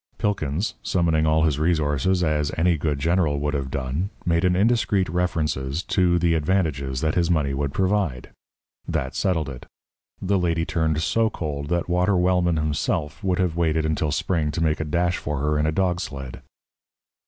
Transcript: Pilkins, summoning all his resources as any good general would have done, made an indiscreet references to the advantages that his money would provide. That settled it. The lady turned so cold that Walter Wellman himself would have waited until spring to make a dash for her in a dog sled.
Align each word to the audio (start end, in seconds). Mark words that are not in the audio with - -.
Pilkins, 0.17 0.73
summoning 0.81 1.27
all 1.27 1.43
his 1.43 1.59
resources 1.59 2.23
as 2.23 2.51
any 2.57 2.75
good 2.75 2.97
general 2.97 3.39
would 3.39 3.53
have 3.53 3.69
done, 3.69 4.09
made 4.25 4.43
an 4.43 4.55
indiscreet 4.55 5.07
references 5.07 5.83
to 5.83 6.17
the 6.17 6.33
advantages 6.33 7.01
that 7.01 7.13
his 7.13 7.29
money 7.29 7.53
would 7.53 7.71
provide. 7.71 8.31
That 8.87 9.13
settled 9.15 9.47
it. 9.47 9.67
The 10.19 10.39
lady 10.39 10.65
turned 10.65 10.99
so 11.03 11.29
cold 11.29 11.69
that 11.69 11.87
Walter 11.87 12.17
Wellman 12.17 12.57
himself 12.57 13.23
would 13.23 13.37
have 13.37 13.55
waited 13.55 13.85
until 13.85 14.09
spring 14.11 14.49
to 14.53 14.63
make 14.63 14.79
a 14.79 14.85
dash 14.85 15.17
for 15.17 15.37
her 15.37 15.59
in 15.59 15.67
a 15.67 15.71
dog 15.71 15.99
sled. 15.99 16.41